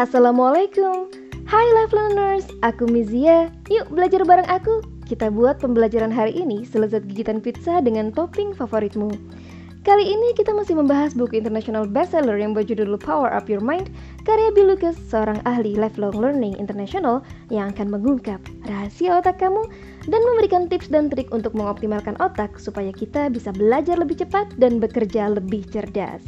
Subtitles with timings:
[0.00, 1.12] Assalamualaikum.
[1.44, 3.52] Hai Life Learners, aku Mizia.
[3.68, 4.80] Yuk belajar bareng aku.
[5.04, 9.12] Kita buat pembelajaran hari ini selezat gigitan pizza dengan topping favoritmu.
[9.84, 13.92] Kali ini kita masih membahas buku international bestseller yang berjudul Power Up Your Mind
[14.24, 19.64] Karya Bill Lucas, seorang ahli lifelong learning international Yang akan mengungkap rahasia otak kamu
[20.04, 24.84] Dan memberikan tips dan trik untuk mengoptimalkan otak Supaya kita bisa belajar lebih cepat dan
[24.84, 26.20] bekerja lebih cerdas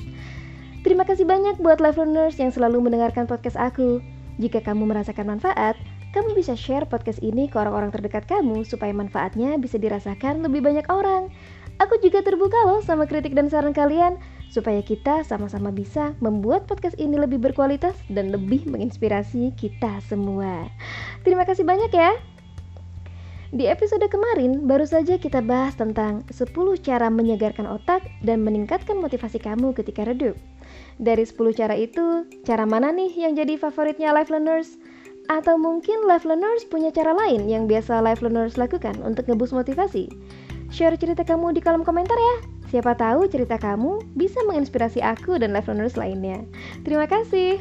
[0.82, 4.02] Terima kasih banyak buat live learners yang selalu mendengarkan podcast aku.
[4.42, 5.78] Jika kamu merasakan manfaat,
[6.10, 10.82] kamu bisa share podcast ini ke orang-orang terdekat kamu supaya manfaatnya bisa dirasakan lebih banyak
[10.90, 11.30] orang.
[11.78, 14.18] Aku juga terbuka loh sama kritik dan saran kalian
[14.50, 20.66] supaya kita sama-sama bisa membuat podcast ini lebih berkualitas dan lebih menginspirasi kita semua.
[21.22, 22.10] Terima kasih banyak ya.
[23.54, 26.50] Di episode kemarin baru saja kita bahas tentang 10
[26.82, 30.34] cara menyegarkan otak dan meningkatkan motivasi kamu ketika redup.
[31.02, 34.78] Dari 10 cara itu, cara mana nih yang jadi favoritnya life learners?
[35.30, 40.10] Atau mungkin life learners punya cara lain yang biasa life learners lakukan untuk ngebus motivasi?
[40.72, 42.34] Share cerita kamu di kolom komentar ya.
[42.72, 46.40] Siapa tahu cerita kamu bisa menginspirasi aku dan life learners lainnya.
[46.88, 47.60] Terima kasih.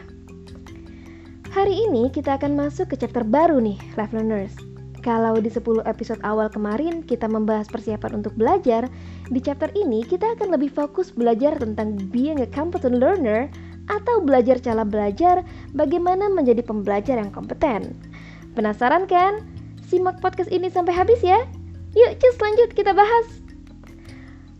[1.52, 4.70] Hari ini kita akan masuk ke chapter baru nih, life learners.
[5.02, 8.85] Kalau di 10 episode awal kemarin kita membahas persiapan untuk belajar,
[9.33, 13.49] di chapter ini kita akan lebih fokus belajar tentang being a competent learner
[13.89, 15.41] atau belajar cara belajar
[15.73, 17.97] bagaimana menjadi pembelajar yang kompeten.
[18.53, 19.41] Penasaran kan?
[19.89, 21.49] Simak podcast ini sampai habis ya.
[21.97, 23.41] Yuk, cus lanjut kita bahas.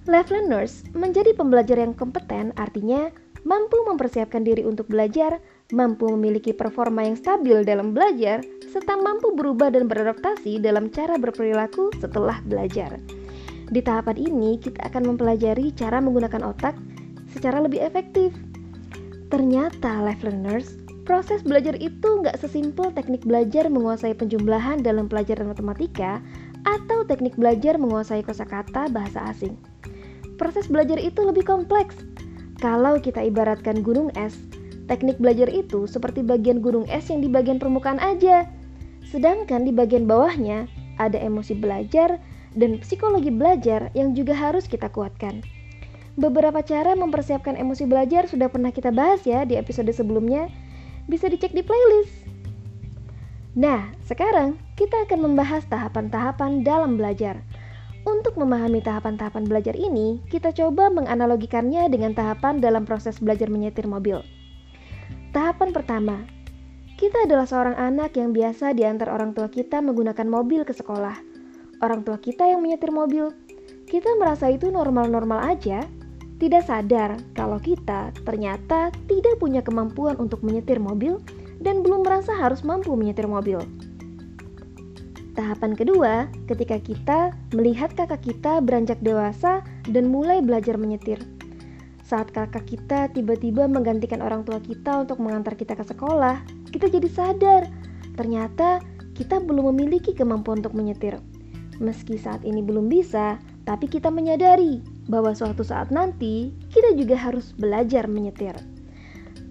[0.09, 3.14] Life learners menjadi pembelajar yang kompeten artinya
[3.45, 5.38] mampu mempersiapkan diri untuk belajar,
[5.72, 11.91] mampu memiliki performa yang stabil dalam belajar, serta mampu berubah dan beradaptasi dalam cara berperilaku
[12.00, 13.00] setelah belajar.
[13.72, 16.75] Di tahapan ini, kita akan mempelajari cara menggunakan otak
[17.31, 18.36] secara lebih efektif.
[19.31, 20.75] Ternyata, life learners,
[21.08, 26.20] proses belajar itu nggak sesimpel teknik belajar menguasai penjumlahan dalam pelajaran matematika
[26.67, 29.55] atau teknik belajar menguasai kosakata bahasa asing.
[30.36, 31.95] Proses belajar itu lebih kompleks.
[32.60, 34.37] Kalau kita ibaratkan gunung es,
[34.92, 38.44] teknik belajar itu seperti bagian gunung es yang di bagian permukaan aja.
[39.08, 40.68] Sedangkan di bagian bawahnya
[41.00, 42.20] ada emosi belajar
[42.52, 45.40] dan psikologi belajar yang juga harus kita kuatkan.
[46.20, 50.52] Beberapa cara mempersiapkan emosi belajar sudah pernah kita bahas ya di episode sebelumnya.
[51.08, 52.28] Bisa dicek di playlist.
[53.56, 57.40] Nah, sekarang kita akan membahas tahapan-tahapan dalam belajar.
[58.04, 64.20] Untuk memahami tahapan-tahapan belajar ini, kita coba menganalogikannya dengan tahapan dalam proses belajar menyetir mobil.
[65.31, 66.27] Tahapan pertama,
[66.99, 71.15] kita adalah seorang anak yang biasa diantar orang tua kita menggunakan mobil ke sekolah.
[71.80, 73.31] Orang tua kita yang menyetir mobil.
[73.87, 75.87] Kita merasa itu normal-normal aja,
[76.36, 81.23] tidak sadar kalau kita ternyata tidak punya kemampuan untuk menyetir mobil
[81.63, 83.63] dan belum merasa harus mampu menyetir mobil.
[85.31, 91.23] Tahapan kedua, ketika kita melihat kakak kita beranjak dewasa dan mulai belajar menyetir.
[92.11, 97.08] Saat kakak kita tiba-tiba menggantikan orang tua kita untuk mengantar kita ke sekolah, kita jadi
[97.08, 97.72] sadar
[98.20, 98.83] ternyata
[99.16, 101.23] kita belum memiliki kemampuan untuk menyetir.
[101.80, 107.55] Meski saat ini belum bisa, tapi kita menyadari bahwa suatu saat nanti kita juga harus
[107.55, 108.60] belajar menyetir.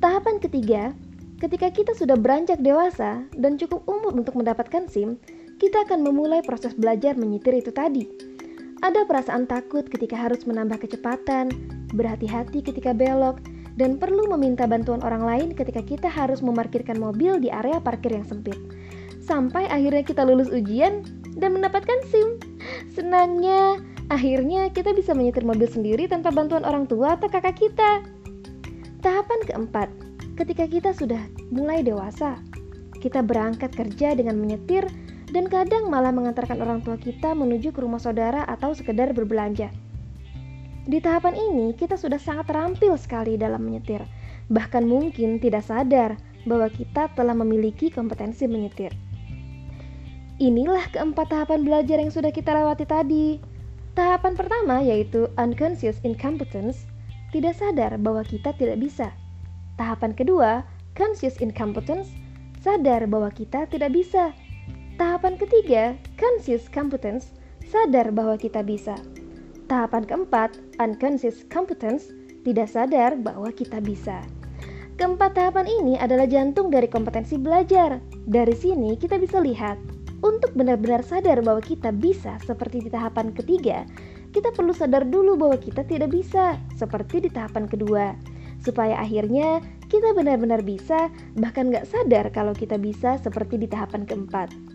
[0.05, 0.93] Tahapan ketiga,
[1.41, 5.17] ketika kita sudah beranjak dewasa dan cukup umur untuk mendapatkan SIM,
[5.57, 8.05] kita akan memulai proses belajar menyetir itu tadi.
[8.81, 11.53] Ada perasaan takut ketika harus menambah kecepatan,
[11.93, 13.37] berhati-hati ketika belok,
[13.77, 18.25] dan perlu meminta bantuan orang lain ketika kita harus memarkirkan mobil di area parkir yang
[18.25, 18.57] sempit.
[19.21, 21.05] Sampai akhirnya kita lulus ujian
[21.37, 22.41] dan mendapatkan SIM.
[22.89, 28.01] Senangnya, akhirnya kita bisa menyetir mobil sendiri tanpa bantuan orang tua atau kakak kita.
[29.05, 29.89] Tahapan keempat,
[30.41, 31.21] ketika kita sudah
[31.53, 32.41] mulai dewasa,
[33.01, 34.89] kita berangkat kerja dengan menyetir
[35.31, 39.71] dan kadang malah mengantarkan orang tua kita menuju ke rumah saudara atau sekedar berbelanja.
[40.91, 44.03] Di tahapan ini, kita sudah sangat terampil sekali dalam menyetir,
[44.51, 46.19] bahkan mungkin tidak sadar
[46.49, 48.91] bahwa kita telah memiliki kompetensi menyetir.
[50.41, 53.37] Inilah keempat tahapan belajar yang sudah kita lewati tadi.
[53.93, 56.89] Tahapan pertama yaitu unconscious incompetence,
[57.31, 59.13] tidak sadar bahwa kita tidak bisa.
[59.77, 60.65] Tahapan kedua,
[60.97, 62.09] conscious incompetence,
[62.65, 64.33] sadar bahwa kita tidak bisa.
[65.01, 67.33] Tahapan ketiga, conscious competence,
[67.73, 69.01] sadar bahwa kita bisa.
[69.65, 72.13] Tahapan keempat, unconscious competence,
[72.45, 74.21] tidak sadar bahwa kita bisa.
[75.01, 77.97] Keempat tahapan ini adalah jantung dari kompetensi belajar.
[78.29, 79.81] Dari sini kita bisa lihat,
[80.21, 83.89] untuk benar-benar sadar bahwa kita bisa seperti di tahapan ketiga,
[84.37, 88.13] kita perlu sadar dulu bahwa kita tidak bisa seperti di tahapan kedua.
[88.61, 91.09] Supaya akhirnya kita benar-benar bisa,
[91.41, 94.70] bahkan gak sadar kalau kita bisa seperti di tahapan keempat.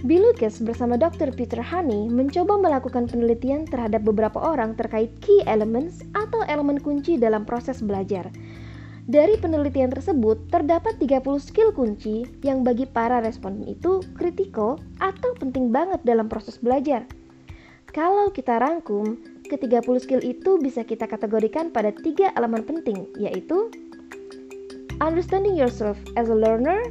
[0.00, 1.28] Bill Lucas bersama Dr.
[1.36, 7.44] Peter Honey mencoba melakukan penelitian terhadap beberapa orang terkait key elements atau elemen kunci dalam
[7.44, 8.32] proses belajar.
[9.04, 15.68] Dari penelitian tersebut, terdapat 30 skill kunci yang bagi para responden itu kritikal atau penting
[15.68, 17.04] banget dalam proses belajar.
[17.92, 19.20] Kalau kita rangkum,
[19.52, 23.68] ke-30 skill itu bisa kita kategorikan pada tiga elemen penting, yaitu
[25.04, 26.88] understanding yourself as a learner,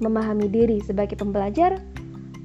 [0.00, 1.76] memahami diri sebagai pembelajar,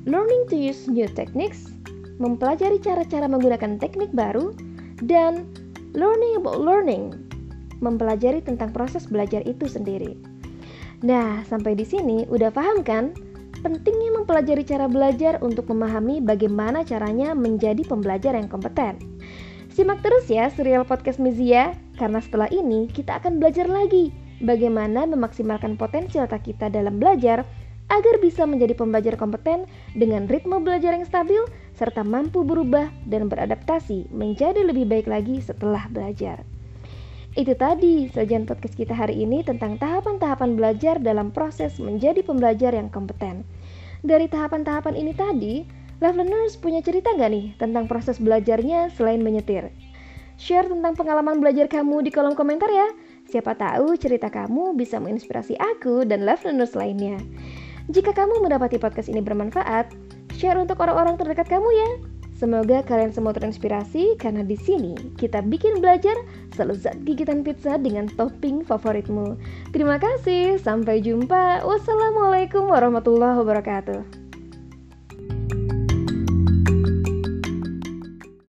[0.06, 1.74] learning to use new techniques,
[2.22, 4.54] mempelajari cara-cara menggunakan teknik baru,
[5.02, 5.50] dan
[5.98, 7.14] learning about learning,
[7.82, 10.14] mempelajari tentang proses belajar itu sendiri.
[11.04, 13.12] Nah, sampai di sini udah paham kan?
[13.66, 19.02] Pentingnya mempelajari cara belajar untuk memahami bagaimana caranya menjadi pembelajar yang kompeten.
[19.74, 25.76] Simak terus ya serial podcast Mizia, karena setelah ini kita akan belajar lagi bagaimana memaksimalkan
[25.76, 27.44] potensi otak kita dalam belajar
[27.90, 31.42] agar bisa menjadi pembelajar kompeten dengan ritme belajar yang stabil
[31.78, 36.42] serta mampu berubah dan beradaptasi menjadi lebih baik lagi setelah belajar.
[37.36, 42.88] Itu tadi sajian podcast kita hari ini tentang tahapan-tahapan belajar dalam proses menjadi pembelajar yang
[42.88, 43.44] kompeten.
[44.08, 45.68] Dari tahapan-tahapan ini tadi,
[46.00, 49.68] Live Learners punya cerita gak nih tentang proses belajarnya selain menyetir?
[50.40, 52.88] Share tentang pengalaman belajar kamu di kolom komentar ya.
[53.28, 57.20] Siapa tahu cerita kamu bisa menginspirasi aku dan Live Learners lainnya.
[57.86, 59.94] Jika kamu mendapati podcast ini bermanfaat,
[60.34, 61.90] share untuk orang-orang terdekat kamu ya.
[62.36, 66.20] Semoga kalian semua terinspirasi karena di sini kita bikin belajar
[66.52, 69.40] selezat gigitan pizza dengan topping favoritmu.
[69.72, 71.64] Terima kasih, sampai jumpa.
[71.64, 74.25] Wassalamualaikum warahmatullahi wabarakatuh.